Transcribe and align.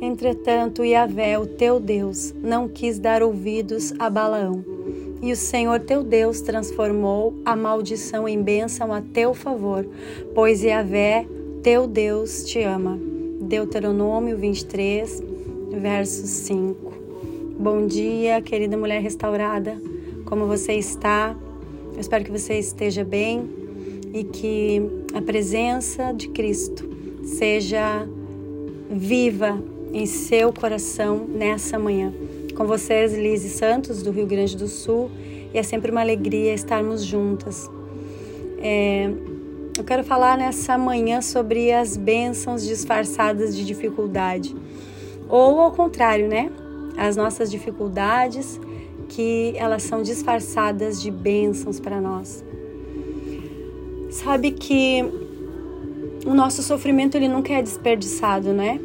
Entretanto, 0.00 0.82
Yahvé, 0.82 1.38
o 1.38 1.44
teu 1.44 1.78
Deus, 1.78 2.34
não 2.42 2.66
quis 2.66 2.98
dar 2.98 3.22
ouvidos 3.22 3.92
a 3.98 4.08
Balaão. 4.08 4.64
E 5.20 5.30
o 5.30 5.36
Senhor 5.36 5.78
teu 5.80 6.02
Deus 6.02 6.40
transformou 6.40 7.34
a 7.44 7.54
maldição 7.54 8.26
em 8.26 8.42
bênção 8.42 8.94
a 8.94 9.02
teu 9.02 9.34
favor, 9.34 9.86
pois 10.34 10.62
Yahvé, 10.62 11.26
teu 11.62 11.86
Deus, 11.86 12.44
te 12.44 12.62
ama. 12.62 12.98
Deuteronômio 13.42 14.38
23, 14.38 15.22
verso 15.72 16.26
5. 16.26 16.94
Bom 17.58 17.86
dia, 17.86 18.40
querida 18.40 18.78
mulher 18.78 19.02
restaurada. 19.02 19.78
Como 20.24 20.46
você 20.46 20.72
está? 20.72 21.36
Eu 21.92 22.00
espero 22.00 22.24
que 22.24 22.30
você 22.30 22.54
esteja 22.58 23.04
bem 23.04 23.50
e 24.14 24.24
que 24.24 24.80
a 25.12 25.20
presença 25.20 26.12
de 26.12 26.28
Cristo 26.28 26.88
seja 27.22 28.08
viva 28.90 29.62
em 29.92 30.06
seu 30.06 30.52
coração 30.52 31.26
nessa 31.28 31.78
manhã. 31.78 32.12
Com 32.54 32.66
vocês, 32.66 33.14
Lise 33.14 33.48
Santos, 33.48 34.02
do 34.02 34.10
Rio 34.10 34.26
Grande 34.26 34.56
do 34.56 34.68
Sul, 34.68 35.10
e 35.52 35.58
é 35.58 35.62
sempre 35.62 35.90
uma 35.90 36.00
alegria 36.00 36.52
estarmos 36.54 37.04
juntas. 37.04 37.68
É, 38.58 39.10
eu 39.76 39.84
quero 39.84 40.04
falar 40.04 40.36
nessa 40.36 40.76
manhã 40.76 41.22
sobre 41.22 41.72
as 41.72 41.96
bênçãos 41.96 42.66
disfarçadas 42.66 43.56
de 43.56 43.64
dificuldade, 43.64 44.54
ou 45.28 45.60
ao 45.60 45.72
contrário, 45.72 46.28
né? 46.28 46.50
As 46.96 47.16
nossas 47.16 47.50
dificuldades 47.50 48.60
que 49.08 49.54
elas 49.56 49.82
são 49.82 50.02
disfarçadas 50.02 51.00
de 51.00 51.10
bênçãos 51.10 51.80
para 51.80 52.00
nós. 52.00 52.44
Sabe 54.10 54.50
que 54.50 55.04
o 56.26 56.34
nosso 56.34 56.62
sofrimento 56.62 57.16
ele 57.16 57.28
nunca 57.28 57.54
é 57.54 57.62
desperdiçado, 57.62 58.52
né? 58.52 58.80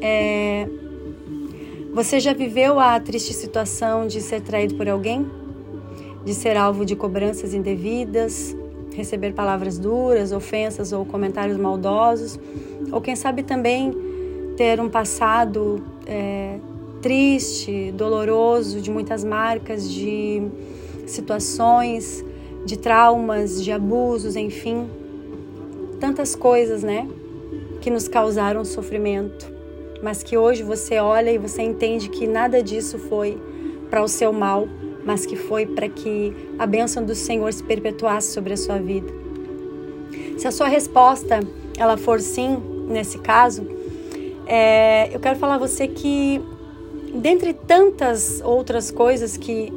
É... 0.00 0.68
Você 1.92 2.20
já 2.20 2.32
viveu 2.32 2.78
a 2.78 3.00
triste 3.00 3.34
situação 3.34 4.06
de 4.06 4.20
ser 4.20 4.40
traído 4.40 4.74
por 4.76 4.88
alguém? 4.88 5.26
De 6.24 6.34
ser 6.34 6.56
alvo 6.56 6.84
de 6.84 6.94
cobranças 6.94 7.54
indevidas, 7.54 8.54
receber 8.94 9.32
palavras 9.32 9.78
duras, 9.78 10.30
ofensas 10.30 10.92
ou 10.92 11.04
comentários 11.04 11.56
maldosos? 11.56 12.38
Ou 12.92 13.00
quem 13.00 13.16
sabe 13.16 13.42
também 13.42 13.92
ter 14.56 14.80
um 14.80 14.88
passado 14.88 15.82
é, 16.06 16.58
triste, 17.02 17.92
doloroso, 17.92 18.80
de 18.80 18.90
muitas 18.90 19.24
marcas, 19.24 19.90
de 19.90 20.42
situações, 21.06 22.24
de 22.64 22.76
traumas, 22.76 23.62
de 23.64 23.72
abusos, 23.72 24.36
enfim, 24.36 24.88
tantas 25.98 26.36
coisas, 26.36 26.82
né, 26.82 27.08
que 27.80 27.90
nos 27.90 28.06
causaram 28.08 28.64
sofrimento 28.64 29.57
mas 30.02 30.22
que 30.22 30.36
hoje 30.36 30.62
você 30.62 30.98
olha 30.98 31.30
e 31.30 31.38
você 31.38 31.62
entende 31.62 32.08
que 32.08 32.26
nada 32.26 32.62
disso 32.62 32.98
foi 32.98 33.40
para 33.90 34.02
o 34.02 34.08
seu 34.08 34.32
mal, 34.32 34.68
mas 35.04 35.24
que 35.24 35.36
foi 35.36 35.66
para 35.66 35.88
que 35.88 36.34
a 36.58 36.66
bênção 36.66 37.04
do 37.04 37.14
Senhor 37.14 37.52
se 37.52 37.62
perpetuasse 37.62 38.32
sobre 38.32 38.52
a 38.52 38.56
sua 38.56 38.78
vida. 38.78 39.12
Se 40.36 40.46
a 40.46 40.50
sua 40.50 40.68
resposta 40.68 41.40
ela 41.76 41.96
for 41.96 42.20
sim, 42.20 42.56
nesse 42.88 43.18
caso, 43.18 43.66
é, 44.46 45.14
eu 45.14 45.20
quero 45.20 45.38
falar 45.38 45.56
a 45.56 45.58
você 45.58 45.86
que, 45.86 46.40
dentre 47.14 47.52
tantas 47.52 48.40
outras 48.44 48.90
coisas 48.90 49.36
que 49.36 49.72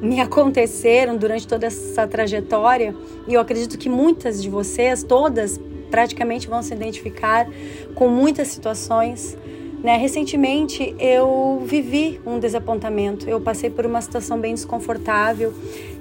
me 0.00 0.18
aconteceram 0.20 1.16
durante 1.16 1.46
toda 1.46 1.66
essa 1.66 2.06
trajetória, 2.06 2.94
e 3.26 3.34
eu 3.34 3.40
acredito 3.40 3.78
que 3.78 3.88
muitas 3.88 4.42
de 4.42 4.48
vocês, 4.48 5.02
todas, 5.02 5.60
praticamente 5.90 6.48
vão 6.48 6.62
se 6.62 6.74
identificar 6.74 7.48
com 7.94 8.08
muitas 8.08 8.48
situações, 8.48 9.36
né? 9.82 9.96
Recentemente 9.96 10.94
eu 10.98 11.62
vivi 11.64 12.20
um 12.26 12.38
desapontamento, 12.38 13.28
eu 13.28 13.40
passei 13.40 13.70
por 13.70 13.86
uma 13.86 14.00
situação 14.00 14.38
bem 14.38 14.54
desconfortável 14.54 15.52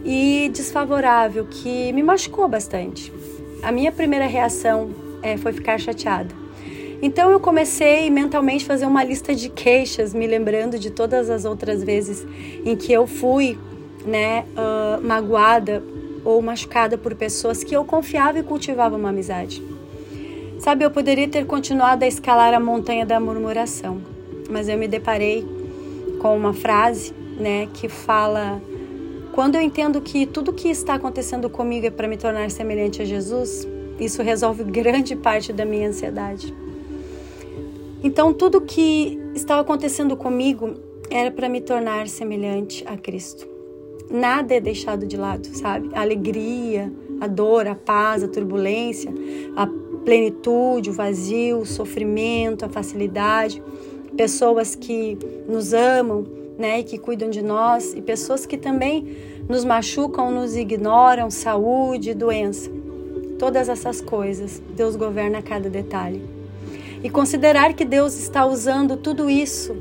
e 0.04 0.50
desfavorável 0.54 1.46
que 1.50 1.92
me 1.94 2.04
machucou 2.04 2.48
bastante. 2.48 3.12
A 3.62 3.72
minha 3.72 3.92
primeira 3.92 4.26
reação 4.26 4.90
é, 5.22 5.38
foi 5.38 5.54
ficar 5.54 5.80
chateada. 5.80 6.34
Então 7.02 7.30
eu 7.30 7.40
comecei 7.40 8.10
mentalmente 8.10 8.64
a 8.64 8.68
fazer 8.68 8.86
uma 8.86 9.04
lista 9.04 9.36
de 9.36 9.50
queixas, 9.50 10.14
me 10.14 10.26
lembrando 10.26 10.80
de 10.80 10.90
todas 10.90 11.30
as 11.30 11.46
outras 11.46 11.84
vezes 11.84 12.26
em 12.66 12.76
que 12.76 12.92
eu 12.92 13.06
fui 13.06 13.58
né, 14.04 14.46
uh, 14.56 15.06
magoada 15.06 15.84
ou 16.26 16.42
machucada 16.42 16.98
por 16.98 17.14
pessoas 17.14 17.64
que 17.64 17.76
eu 17.76 17.86
confiava 17.86 18.40
e 18.40 18.44
cultivava 18.44 18.96
uma 18.96 19.10
amizade. 19.10 19.62
Sabe, 20.68 20.84
eu 20.84 20.92
poderia 20.92 21.30
ter 21.30 21.46
continuado 21.46 22.04
a 22.04 22.08
escalar 22.10 22.54
a 22.54 22.60
montanha 22.60 23.06
da 23.06 23.22
murmuração, 23.22 24.02
mas 24.50 24.68
eu 24.68 24.78
me 24.78 24.86
deparei 24.86 25.46
com 26.20 26.36
uma 26.36 26.54
frase, 26.54 27.14
né, 27.40 27.70
que 27.74 27.88
fala: 27.88 28.62
quando 29.32 29.56
eu 29.56 29.62
entendo 29.62 30.02
que 30.02 30.26
tudo 30.26 30.52
que 30.52 30.68
está 30.68 30.96
acontecendo 30.96 31.50
comigo 31.50 31.86
é 31.86 31.90
para 31.90 32.06
me 32.06 32.18
tornar 32.18 32.52
semelhante 32.52 33.02
a 33.02 33.06
Jesus, 33.06 33.66
isso 33.98 34.22
resolve 34.22 34.66
grande 34.66 35.16
parte 35.16 35.54
da 35.54 35.64
minha 35.64 35.88
ansiedade. 35.88 36.54
Então, 38.04 38.34
tudo 38.34 38.60
que 38.60 39.18
estava 39.34 39.62
acontecendo 39.62 40.18
comigo 40.18 40.74
era 41.10 41.32
para 41.32 41.48
me 41.48 41.62
tornar 41.62 42.10
semelhante 42.10 42.84
a 42.86 42.98
Cristo. 42.98 43.48
Nada 44.12 44.54
é 44.54 44.60
deixado 44.60 45.06
de 45.06 45.16
lado, 45.16 45.48
sabe? 45.48 45.90
A 45.94 46.02
alegria, 46.02 46.92
a 47.22 47.28
dor, 47.28 47.68
a 47.68 47.76
paz, 47.76 48.22
a 48.22 48.28
turbulência, 48.28 49.14
a 49.56 49.66
plenitude, 50.08 50.90
o 50.90 50.94
vazio, 50.94 51.58
o 51.58 51.66
sofrimento, 51.66 52.64
a 52.64 52.70
facilidade, 52.70 53.62
pessoas 54.16 54.74
que 54.74 55.18
nos 55.50 55.74
amam, 55.74 56.26
né, 56.58 56.80
e 56.80 56.84
que 56.86 56.98
cuidam 56.98 57.30
de 57.30 57.42
nós, 57.42 57.94
e 57.94 58.02
pessoas 58.02 58.46
que 58.46 58.58
também 58.58 59.18
nos 59.50 59.66
machucam, 59.66 60.32
nos 60.32 60.56
ignoram, 60.56 61.30
saúde, 61.30 62.14
doença. 62.14 62.72
Todas 63.38 63.68
essas 63.68 64.00
coisas, 64.00 64.64
Deus 64.74 64.96
governa 64.96 65.42
cada 65.42 65.70
detalhe. 65.70 66.24
E 67.04 67.10
considerar 67.10 67.74
que 67.74 67.84
Deus 67.84 68.18
está 68.18 68.46
usando 68.46 68.96
tudo 68.96 69.30
isso 69.30 69.76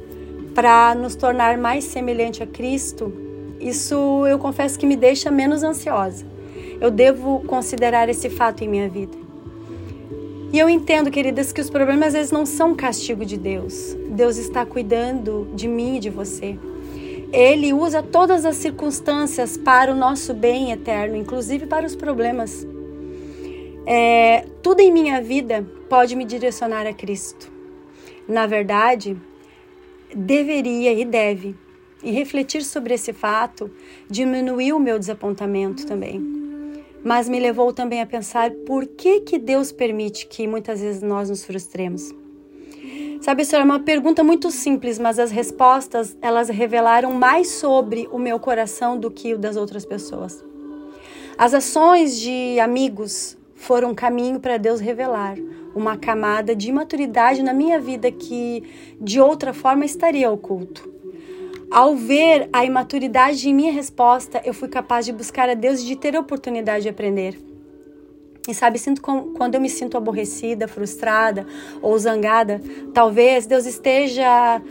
para 0.57 0.93
nos 0.97 1.15
tornar 1.15 1.57
mais 1.57 1.85
semelhante 1.85 2.43
a 2.43 2.47
Cristo, 2.49 3.13
isso 3.61 4.27
eu 4.27 4.41
confesso 4.41 4.77
que 4.77 4.87
me 4.87 4.97
deixa 4.97 5.31
menos 5.31 5.63
ansiosa. 5.63 6.27
Eu 6.81 6.91
devo 6.91 7.45
considerar 7.47 8.09
esse 8.09 8.29
fato 8.29 8.65
em 8.65 8.69
minha 8.69 8.89
vida. 8.89 9.26
E 10.56 10.59
eu 10.59 10.71
entendo, 10.71 11.11
queridas, 11.11 11.53
que 11.53 11.61
os 11.61 11.69
problemas 11.69 12.06
às 12.06 12.12
vezes 12.15 12.33
não 12.33 12.47
são 12.47 12.75
castigo 12.75 13.27
de 13.27 13.37
Deus. 13.37 13.94
Deus 14.09 14.39
está 14.39 14.65
cuidando 14.65 15.47
de 15.55 15.69
mim 15.69 15.97
e 15.97 16.00
de 16.00 16.09
você. 16.09 16.59
Ele 17.31 17.75
usa 17.75 18.03
todas 18.03 18.47
as 18.47 18.56
circunstâncias 18.56 19.59
para 19.59 19.93
o 19.93 19.95
nosso 19.95 20.33
bem 20.33 20.72
eterno, 20.72 21.15
inclusive 21.15 21.66
para 21.66 21.84
os 21.84 21.95
problemas. 21.95 22.66
É, 23.84 24.47
tudo 24.62 24.81
em 24.81 24.91
minha 24.91 25.21
vida 25.21 25.62
pode 25.91 26.16
me 26.16 26.25
direcionar 26.25 26.87
a 26.87 26.95
Cristo. 26.95 27.53
Na 28.27 28.47
verdade, 28.47 29.15
deveria 30.15 30.91
e 30.91 31.05
deve. 31.05 31.55
E 32.03 32.11
refletir 32.12 32.62
sobre 32.62 32.95
esse 32.95 33.12
fato 33.12 33.71
diminuiu 34.09 34.78
o 34.78 34.81
meu 34.81 34.99
desapontamento 34.99 35.87
também 35.87 36.46
mas 37.06 37.28
me 37.28 37.39
levou 37.39 37.72
também 37.72 38.03
a 38.03 38.06
pensar 38.06 38.50
por 38.67 38.84
que 38.84 39.21
que 39.21 39.39
Deus 39.39 39.71
permite 39.71 40.27
que 40.27 40.44
muitas 40.49 40.81
vezes 40.81 41.03
nós 41.03 41.31
nos 41.31 41.44
frustremos. 41.44 42.12
Sabe, 43.21 43.43
isso 43.43 43.55
é 43.55 43.62
uma 43.62 43.78
pergunta 43.78 44.25
muito 44.25 44.50
simples, 44.50 44.99
mas 44.99 45.21
as 45.21 45.31
respostas 45.31 46.16
elas 46.21 46.49
revelaram 46.49 47.12
mais 47.12 47.49
sobre 47.53 48.09
o 48.11 48.19
meu 48.19 48.41
coração 48.41 48.99
do 48.99 49.09
que 49.09 49.34
o 49.34 49.39
das 49.39 49.55
outras 49.55 49.87
pessoas. 49.87 50.45
As 51.39 51.55
ações 51.55 52.19
de 52.19 52.59
amigos 52.59 53.39
foram 53.55 53.91
um 53.91 53.95
caminho 53.95 54.41
para 54.41 54.56
Deus 54.56 54.81
revelar 54.81 55.37
uma 55.77 55.97
camada 55.97 56.56
de 56.56 56.72
maturidade 56.72 57.41
na 57.41 57.54
minha 57.54 57.78
vida 57.78 58.10
que 58.10 58.65
de 59.01 59.21
outra 59.21 59.53
forma 59.53 59.84
estaria 59.84 60.28
oculto. 60.28 60.96
Ao 61.71 61.97
ver 61.97 62.48
a 62.53 62.65
imaturidade 62.65 63.48
em 63.48 63.54
minha 63.54 63.72
resposta, 63.72 64.41
eu 64.45 64.54
fui 64.54 64.68
capaz 64.68 65.04
de 65.04 65.13
buscar 65.13 65.48
a 65.48 65.54
Deus 65.54 65.80
e 65.80 65.86
de 65.86 65.97
ter 65.97 66.16
a 66.16 66.21
oportunidade 66.21 66.84
de 66.84 66.89
aprender. 66.89 67.39
E 68.48 68.54
sabe, 68.54 68.78
sinto 68.78 69.03
quando 69.03 69.57
eu 69.57 69.60
me 69.60 69.68
sinto 69.68 69.97
aborrecida, 69.97 70.68
frustrada 70.68 71.45
ou 71.83 71.98
zangada, 71.98 72.63
talvez 72.95 73.45
Deus 73.45 73.66
esteja. 73.66 74.63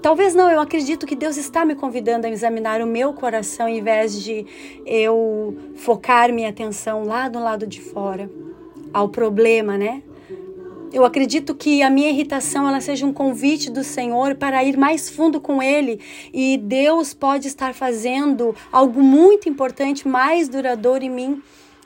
Talvez 0.00 0.32
não, 0.32 0.48
eu 0.48 0.60
acredito 0.60 1.04
que 1.04 1.16
Deus 1.16 1.36
está 1.36 1.64
me 1.64 1.74
convidando 1.74 2.28
a 2.28 2.30
examinar 2.30 2.80
o 2.80 2.86
meu 2.86 3.12
coração 3.12 3.68
em 3.68 3.82
vez 3.82 4.22
de 4.22 4.46
eu 4.86 5.56
focar 5.74 6.32
minha 6.32 6.50
atenção 6.50 7.02
lá 7.02 7.28
do 7.28 7.40
lado 7.40 7.66
de 7.66 7.80
fora, 7.80 8.30
ao 8.92 9.08
problema, 9.08 9.76
né? 9.76 10.04
Eu 10.90 11.04
acredito 11.04 11.54
que 11.54 11.82
a 11.82 11.90
minha 11.90 12.08
irritação 12.08 12.66
ela 12.66 12.80
seja 12.80 13.04
um 13.04 13.12
convite 13.12 13.70
do 13.70 13.84
Senhor 13.84 14.34
para 14.36 14.64
ir 14.64 14.76
mais 14.76 15.10
fundo 15.10 15.40
com 15.40 15.62
Ele 15.62 16.00
e 16.32 16.56
Deus 16.56 17.12
pode 17.12 17.46
estar 17.46 17.74
fazendo 17.74 18.54
algo 18.72 19.02
muito 19.02 19.48
importante, 19.48 20.08
mais 20.08 20.48
duradouro 20.48 21.04
em 21.04 21.10
mim 21.10 21.42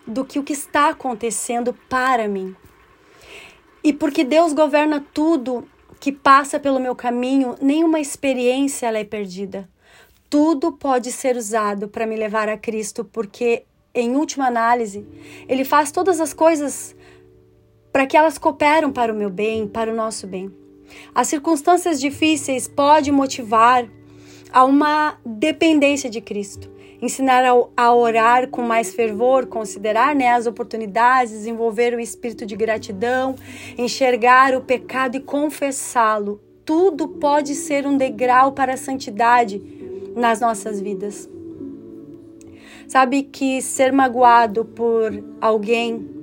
do 0.06 0.24
que 0.24 0.38
o 0.38 0.44
que 0.44 0.52
está 0.52 0.90
acontecendo 0.90 1.74
para 1.88 2.28
mim. 2.28 2.54
E 3.82 3.92
porque 3.92 4.22
Deus 4.22 4.52
governa 4.52 5.04
tudo, 5.12 5.66
que 5.98 6.12
passa 6.12 6.60
pelo 6.60 6.78
meu 6.78 6.94
caminho, 6.94 7.56
nenhuma 7.60 7.98
experiência 7.98 8.86
ela 8.86 8.98
é 8.98 9.04
perdida. 9.04 9.68
Tudo 10.30 10.72
pode 10.72 11.10
ser 11.10 11.36
usado 11.36 11.88
para 11.88 12.06
me 12.06 12.16
levar 12.16 12.48
a 12.48 12.56
Cristo, 12.56 13.04
porque 13.04 13.64
em 13.94 14.16
última 14.16 14.46
análise, 14.46 15.06
ele 15.48 15.64
faz 15.64 15.92
todas 15.92 16.20
as 16.20 16.32
coisas 16.32 16.96
para 17.92 18.06
que 18.06 18.16
elas 18.16 18.38
cooperam 18.38 18.90
para 18.90 19.12
o 19.12 19.16
meu 19.16 19.28
bem, 19.28 19.68
para 19.68 19.92
o 19.92 19.94
nosso 19.94 20.26
bem. 20.26 20.50
As 21.14 21.28
circunstâncias 21.28 22.00
difíceis 22.00 22.66
podem 22.66 23.12
motivar 23.12 23.86
a 24.52 24.64
uma 24.64 25.18
dependência 25.24 26.08
de 26.08 26.20
Cristo. 26.20 26.70
Ensinar 27.00 27.42
a 27.76 27.94
orar 27.94 28.48
com 28.48 28.62
mais 28.62 28.94
fervor, 28.94 29.46
considerar 29.46 30.14
né, 30.14 30.28
as 30.28 30.46
oportunidades, 30.46 31.32
desenvolver 31.32 31.94
o 31.94 32.00
espírito 32.00 32.46
de 32.46 32.54
gratidão, 32.54 33.34
enxergar 33.76 34.54
o 34.54 34.60
pecado 34.60 35.16
e 35.16 35.20
confessá-lo. 35.20 36.40
Tudo 36.64 37.08
pode 37.08 37.56
ser 37.56 37.86
um 37.86 37.96
degrau 37.96 38.52
para 38.52 38.74
a 38.74 38.76
santidade 38.76 39.60
nas 40.14 40.40
nossas 40.40 40.80
vidas. 40.80 41.28
Sabe 42.86 43.24
que 43.24 43.60
ser 43.60 43.92
magoado 43.92 44.64
por 44.64 45.24
alguém 45.40 46.21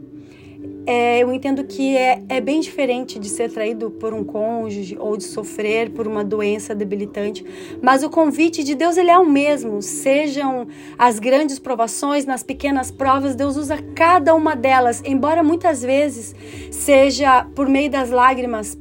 é, 0.90 1.20
eu 1.20 1.32
entendo 1.32 1.64
que 1.66 1.96
é, 1.96 2.24
é 2.28 2.42
bem 2.42 2.60
diferente 2.60 3.20
de 3.20 3.30
ser 3.30 3.52
traído 3.52 3.92
por 3.92 4.12
um 4.12 4.24
cônjuge 4.24 4.98
ou 5.00 5.16
de 5.16 5.24
sofrer 5.24 5.92
por 5.92 6.08
uma 6.08 6.24
doença 6.24 6.74
debilitante, 6.74 7.46
mas 7.80 8.02
o 8.02 8.10
convite 8.10 8.64
de 8.64 8.74
Deus 8.74 8.98
ele 8.98 9.12
é 9.12 9.20
o 9.20 9.24
mesmo. 9.24 9.84
Sejam 9.84 10.68
as 10.98 11.20
grandes 11.20 11.60
provações, 11.60 12.26
nas 12.26 12.42
pequenas 12.42 12.90
provas, 12.90 13.36
Deus 13.36 13.56
usa 13.56 13.78
cada 13.94 14.34
uma 14.34 14.56
delas, 14.56 15.04
embora 15.06 15.44
muitas 15.44 15.84
vezes 15.84 16.34
seja 16.72 17.46
por 17.54 17.70
meio 17.70 17.92
das 17.92 18.10
lágrimas 18.10 18.76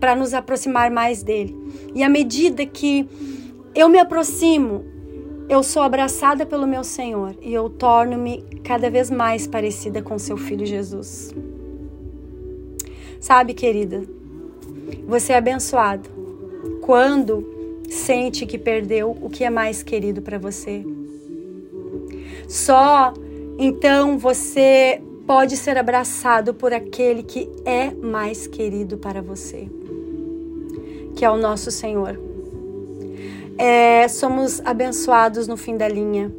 para 0.00 0.16
nos 0.16 0.32
aproximar 0.32 0.90
mais 0.90 1.22
dele. 1.22 1.54
E 1.94 2.02
à 2.02 2.08
medida 2.08 2.64
que 2.64 3.06
eu 3.74 3.86
me 3.86 3.98
aproximo, 3.98 4.86
eu 5.50 5.64
sou 5.64 5.82
abraçada 5.82 6.46
pelo 6.46 6.64
meu 6.64 6.84
Senhor 6.84 7.34
e 7.42 7.52
eu 7.52 7.68
torno-me 7.68 8.44
cada 8.62 8.88
vez 8.88 9.10
mais 9.10 9.48
parecida 9.48 10.00
com 10.00 10.16
seu 10.16 10.36
filho 10.36 10.64
Jesus. 10.64 11.34
Sabe, 13.18 13.52
querida, 13.52 14.04
você 15.08 15.32
é 15.32 15.38
abençoado 15.38 16.08
quando 16.82 17.82
sente 17.90 18.46
que 18.46 18.56
perdeu 18.56 19.10
o 19.20 19.28
que 19.28 19.42
é 19.42 19.50
mais 19.50 19.82
querido 19.82 20.22
para 20.22 20.38
você. 20.38 20.86
Só 22.46 23.12
então 23.58 24.16
você 24.18 25.02
pode 25.26 25.56
ser 25.56 25.76
abraçado 25.76 26.54
por 26.54 26.72
aquele 26.72 27.24
que 27.24 27.50
é 27.64 27.90
mais 27.90 28.46
querido 28.46 28.96
para 28.98 29.20
você, 29.20 29.68
que 31.16 31.24
é 31.24 31.30
o 31.30 31.36
nosso 31.36 31.72
Senhor. 31.72 32.29
É, 33.62 34.08
somos 34.08 34.62
abençoados 34.64 35.46
no 35.46 35.54
fim 35.54 35.76
da 35.76 35.86
linha, 35.86 36.32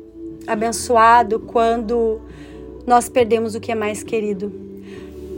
abençoado 0.48 1.40
quando 1.40 2.20
nós 2.88 3.08
perdemos 3.10 3.54
o 3.54 3.60
que 3.60 3.72
é 3.72 3.76
mais 3.76 4.02
querido. 4.02 4.52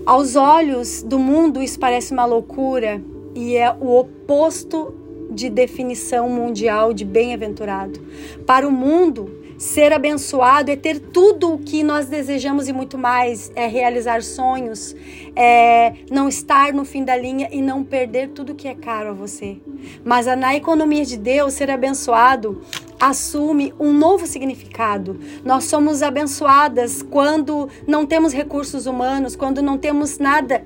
Aos 0.06 0.38
olhos 0.38 1.04
do 1.04 1.20
mundo, 1.20 1.62
isso 1.62 1.78
parece 1.78 2.14
uma 2.14 2.24
loucura 2.24 3.04
e 3.36 3.58
é 3.58 3.70
o 3.70 4.00
oposto 4.00 4.94
de 5.34 5.50
definição 5.50 6.30
mundial 6.30 6.94
de 6.94 7.04
bem-aventurado. 7.04 8.00
Para 8.46 8.68
o 8.68 8.72
mundo, 8.72 9.44
ser 9.58 9.94
abençoado 9.94 10.72
é 10.72 10.76
ter 10.76 11.00
tudo 11.00 11.54
o 11.54 11.58
que 11.58 11.84
nós 11.84 12.08
desejamos 12.08 12.68
e 12.68 12.74
muito 12.74 12.98
mais, 12.98 13.52
é 13.56 13.68
realizar 13.68 14.22
sonhos, 14.22 14.96
é 15.36 15.94
não 16.12 16.28
estar 16.28 16.74
no 16.74 16.84
fim 16.84 17.04
da 17.04 17.16
linha 17.16 17.48
e 17.52 17.62
não 17.62 17.84
perder 17.84 18.30
tudo 18.30 18.56
que 18.56 18.68
é 18.68 18.76
caro 18.76 19.10
a 19.10 19.14
você. 19.14 19.58
Mas 20.04 20.26
na 20.26 20.56
economia 20.56 21.06
de 21.06 21.18
Deus, 21.18 21.54
ser 21.54 21.72
abençoado 21.72 22.62
assume 23.00 23.74
um 23.80 23.94
novo 23.94 24.26
significado. 24.26 25.20
Nós 25.44 25.66
somos 25.66 26.02
abençoadas 26.02 27.02
quando 27.02 27.70
não 27.88 28.06
temos 28.06 28.34
recursos 28.34 28.86
humanos, 28.86 29.36
quando 29.36 29.62
não 29.62 29.78
temos 29.78 30.18
nada 30.18 30.66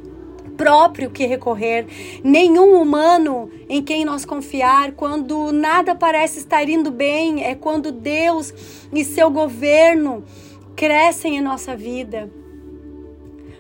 próprio 0.57 1.12
que 1.12 1.25
recorrer, 1.25 1.86
nenhum 2.24 2.81
humano 2.81 3.50
em 3.69 3.81
quem 3.81 4.04
nós 4.04 4.25
confiar, 4.25 4.94
quando 4.94 5.51
nada 5.54 5.94
parece 5.94 6.39
estar 6.39 6.68
indo 6.68 6.89
bem, 6.92 7.44
é 7.44 7.54
quando 7.54 7.92
Deus 7.92 8.54
e 8.92 9.06
seu 9.06 9.30
governo 9.30 10.24
crescem 10.75 11.38
em 11.38 11.42
nossa 11.42 11.75
vida. 11.75 12.30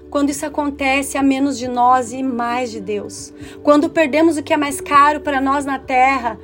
Quando 0.09 0.29
isso 0.29 0.45
acontece, 0.45 1.17
há 1.17 1.23
menos 1.23 1.57
de 1.57 1.67
nós 1.67 2.11
e 2.13 2.23
mais 2.23 2.71
de 2.71 2.79
Deus. 2.79 3.33
Quando 3.61 3.89
perdemos 3.89 4.37
o 4.37 4.43
que 4.43 4.53
é 4.53 4.57
mais 4.57 4.81
caro 4.81 5.19
para 5.19 5.39
nós 5.39 5.65
na 5.65 5.77
terra, 5.77 6.39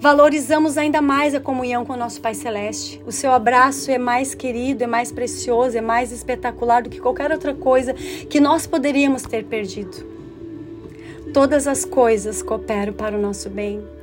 valorizamos 0.00 0.76
ainda 0.76 1.00
mais 1.00 1.34
a 1.34 1.40
comunhão 1.40 1.84
com 1.84 1.94
o 1.94 1.96
nosso 1.96 2.20
Pai 2.20 2.34
Celeste. 2.34 3.02
O 3.06 3.12
seu 3.12 3.32
abraço 3.32 3.90
é 3.90 3.98
mais 3.98 4.34
querido, 4.34 4.84
é 4.84 4.86
mais 4.86 5.10
precioso, 5.10 5.76
é 5.76 5.80
mais 5.80 6.12
espetacular 6.12 6.82
do 6.82 6.90
que 6.90 7.00
qualquer 7.00 7.30
outra 7.30 7.54
coisa 7.54 7.94
que 7.94 8.40
nós 8.40 8.66
poderíamos 8.66 9.22
ter 9.22 9.44
perdido. 9.44 10.04
Todas 11.32 11.66
as 11.66 11.84
coisas 11.84 12.42
cooperam 12.42 12.92
para 12.92 13.16
o 13.16 13.20
nosso 13.20 13.50
bem. 13.50 13.95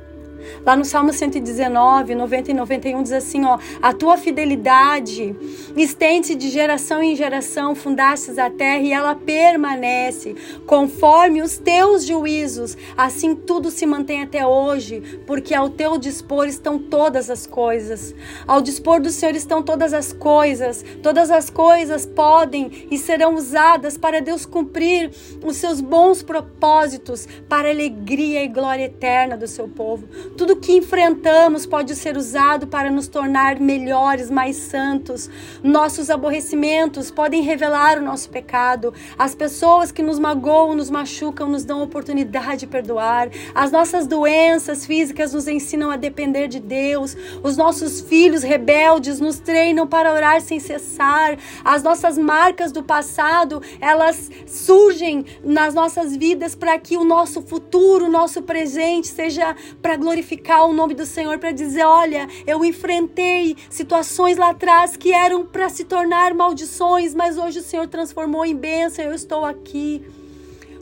Lá 0.64 0.76
no 0.76 0.84
Salmo 0.84 1.12
119, 1.12 2.14
90 2.14 2.50
e 2.50 2.54
91 2.54 3.02
diz 3.02 3.12
assim, 3.12 3.44
ó: 3.44 3.58
"A 3.82 3.92
tua 3.92 4.16
fidelidade 4.16 5.34
estende 5.76 6.34
de 6.34 6.50
geração 6.50 7.02
em 7.02 7.16
geração, 7.16 7.74
fundastes 7.74 8.38
a 8.38 8.50
terra 8.50 8.82
e 8.82 8.92
ela 8.92 9.14
permanece 9.14 10.34
conforme 10.66 11.42
os 11.42 11.58
teus 11.58 12.04
juízos. 12.04 12.76
Assim 12.96 13.34
tudo 13.34 13.70
se 13.70 13.86
mantém 13.86 14.22
até 14.22 14.46
hoje, 14.46 15.20
porque 15.26 15.54
ao 15.54 15.70
teu 15.70 15.98
dispor 15.98 16.46
estão 16.46 16.78
todas 16.78 17.30
as 17.30 17.46
coisas. 17.46 18.14
Ao 18.46 18.60
dispor 18.60 19.00
do 19.00 19.10
Senhor 19.10 19.34
estão 19.34 19.62
todas 19.62 19.92
as 19.92 20.12
coisas. 20.12 20.84
Todas 21.02 21.30
as 21.30 21.50
coisas 21.50 22.06
podem 22.06 22.86
e 22.90 22.98
serão 22.98 23.34
usadas 23.34 23.96
para 23.96 24.20
Deus 24.20 24.46
cumprir 24.46 25.10
os 25.44 25.56
seus 25.56 25.80
bons 25.80 26.22
propósitos 26.22 27.26
para 27.48 27.68
a 27.68 27.70
alegria 27.70 28.42
e 28.42 28.48
glória 28.48 28.84
eterna 28.84 29.36
do 29.36 29.46
seu 29.46 29.68
povo. 29.68 30.08
Tudo 30.36 30.56
que 30.56 30.72
enfrentamos 30.72 31.64
pode 31.64 31.94
ser 31.94 32.16
usado 32.16 32.66
para 32.66 32.90
nos 32.90 33.06
tornar 33.06 33.60
melhores, 33.60 34.28
mais 34.28 34.56
santos. 34.56 35.30
Nossos 35.62 36.10
aborrecimentos 36.10 37.08
podem 37.08 37.40
revelar 37.40 37.98
o 37.98 38.02
nosso 38.02 38.28
pecado. 38.30 38.92
As 39.16 39.32
pessoas 39.32 39.92
que 39.92 40.02
nos 40.02 40.18
magoam, 40.18 40.74
nos 40.74 40.90
machucam, 40.90 41.48
nos 41.48 41.64
dão 41.64 41.80
oportunidade 41.80 42.60
de 42.60 42.66
perdoar. 42.66 43.28
As 43.54 43.70
nossas 43.70 44.08
doenças 44.08 44.84
físicas 44.84 45.32
nos 45.32 45.46
ensinam 45.46 45.88
a 45.88 45.96
depender 45.96 46.48
de 46.48 46.58
Deus. 46.58 47.16
Os 47.40 47.56
nossos 47.56 48.00
filhos 48.00 48.42
rebeldes 48.42 49.20
nos 49.20 49.38
treinam 49.38 49.86
para 49.86 50.12
orar 50.12 50.40
sem 50.40 50.58
cessar. 50.58 51.38
As 51.64 51.84
nossas 51.84 52.18
marcas 52.18 52.72
do 52.72 52.82
passado, 52.82 53.62
elas 53.80 54.32
surgem 54.46 55.24
nas 55.44 55.74
nossas 55.74 56.16
vidas 56.16 56.56
para 56.56 56.76
que 56.76 56.96
o 56.96 57.04
nosso 57.04 57.40
futuro, 57.40 58.06
o 58.06 58.10
nosso 58.10 58.42
presente 58.42 59.06
seja 59.06 59.54
para 59.80 59.96
glorificar 59.96 60.23
glorificar 60.24 60.66
o 60.66 60.72
nome 60.72 60.94
do 60.94 61.04
Senhor, 61.04 61.38
para 61.38 61.52
dizer: 61.52 61.84
olha, 61.84 62.26
eu 62.46 62.64
enfrentei 62.64 63.56
situações 63.68 64.36
lá 64.36 64.50
atrás 64.50 64.96
que 64.96 65.12
eram 65.12 65.44
para 65.44 65.68
se 65.68 65.84
tornar 65.84 66.32
maldições, 66.34 67.14
mas 67.14 67.36
hoje 67.36 67.58
o 67.58 67.62
Senhor 67.62 67.86
transformou 67.86 68.44
em 68.44 68.56
bênção, 68.56 69.04
eu 69.04 69.12
estou 69.12 69.44
aqui. 69.44 70.02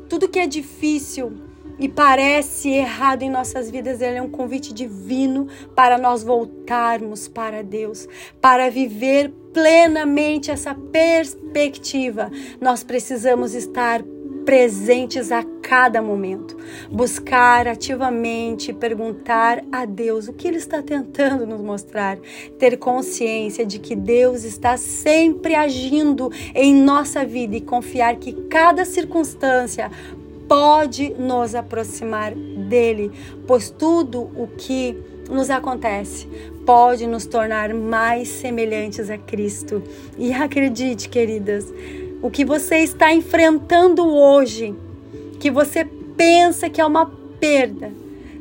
Tudo 0.09 0.29
que 0.29 0.39
é 0.39 0.47
difícil 0.47 1.33
e 1.79 1.89
parece 1.89 2.69
errado 2.69 3.23
em 3.23 3.31
nossas 3.31 3.71
vidas, 3.71 4.01
ele 4.01 4.19
é 4.19 4.23
um 4.23 4.31
convite 4.31 4.73
divino 4.73 5.49
para 5.75 5.99
nós 5.99 6.23
voltarmos 6.23 7.29
para 7.29 7.63
Deus, 7.63 8.07
para 8.41 8.71
viver 8.71 9.33
plenamente 9.53 10.51
essa 10.51 10.75
perspectiva. 10.75 12.31
Nós 12.61 12.85
precisamos 12.85 13.55
estar 13.55 14.03
presentes 14.45 15.33
a 15.33 15.43
cada 15.63 16.03
momento. 16.03 16.57
Buscar 16.91 17.67
ativamente, 17.67 18.73
perguntar 18.73 19.65
a 19.73 19.85
Deus 19.85 20.29
o 20.29 20.33
que 20.33 20.49
Ele 20.49 20.59
está 20.59 20.83
tentando 20.83 21.47
nos 21.47 21.61
mostrar. 21.61 22.19
Ter 22.59 22.77
consciência 22.77 23.65
de 23.65 23.79
que 23.79 23.95
Deus 23.95 24.45
está 24.45 24.77
sempre 24.77 25.55
agindo 25.55 26.31
em 26.55 26.75
nossa 26.75 27.25
vida 27.25 27.57
e 27.57 27.61
confiar 27.61 28.17
que 28.17 28.33
cada 28.49 28.85
circunstância 28.85 29.91
pode 30.49 31.15
nos 31.15 31.55
aproximar 31.55 32.35
dele, 32.35 33.11
pois 33.47 33.71
tudo 33.71 34.31
o 34.37 34.47
que 34.47 34.97
nos 35.31 35.49
acontece 35.49 36.29
pode 36.67 37.07
nos 37.07 37.27
tornar 37.27 37.73
mais 37.73 38.29
semelhantes 38.29 39.11
a 39.11 39.19
Cristo. 39.19 39.83
E 40.19 40.33
acredite, 40.33 41.09
queridas, 41.09 41.73
o 42.23 42.31
que 42.31 42.45
você 42.45 42.79
está 42.79 43.13
enfrentando 43.13 44.07
hoje, 44.07 44.75
que 45.41 45.51
você 45.51 45.85
pensa 46.17 46.71
que 46.71 46.81
é 46.81 46.87
uma 46.87 47.07
perda, 47.41 47.93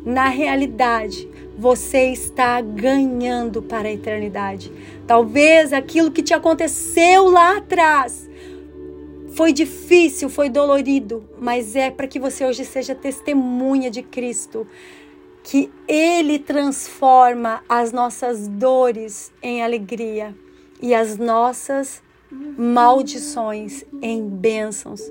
na 0.05 0.29
realidade, 0.29 1.27
você 1.57 2.11
está 2.11 2.61
ganhando 2.61 3.61
para 3.61 3.87
a 3.87 3.91
eternidade. 3.91 4.71
Talvez 5.07 5.73
aquilo 5.73 6.11
que 6.11 6.23
te 6.23 6.33
aconteceu 6.33 7.29
lá 7.29 7.57
atrás 7.57 8.29
Foi 9.33 9.53
difícil, 9.53 10.29
foi 10.29 10.49
dolorido, 10.49 11.23
mas 11.39 11.75
é 11.75 11.89
para 11.89 12.07
que 12.07 12.19
você 12.19 12.45
hoje 12.45 12.65
seja 12.65 12.93
testemunha 12.93 13.89
de 13.89 14.03
Cristo, 14.03 14.67
que 15.41 15.71
Ele 15.87 16.37
transforma 16.37 17.63
as 17.67 17.93
nossas 17.93 18.47
dores 18.47 19.31
em 19.41 19.63
alegria 19.63 20.35
e 20.81 20.93
as 20.93 21.17
nossas 21.17 22.03
maldições 22.57 23.83
em 24.01 24.27
bênçãos. 24.27 25.01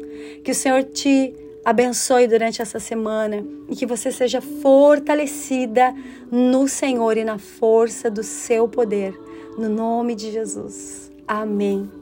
Que 0.45 0.53
o 0.53 0.55
Senhor 0.55 0.85
te 0.85 1.35
abençoe 1.65 2.27
durante 2.27 2.63
essa 2.63 2.81
semana 2.81 3.45
e 3.69 3.77
que 3.77 3.87
você 3.87 4.11
seja 4.11 4.41
fortalecida 4.41 5.95
no 6.31 6.67
Senhor 6.67 7.17
e 7.17 7.25
na 7.25 7.39
força 7.39 8.11
do 8.11 8.23
seu 8.23 8.69
poder. 8.69 9.19
No 9.59 9.69
nome 9.69 10.15
de 10.15 10.31
Jesus. 10.31 11.11
Amém. 11.27 12.00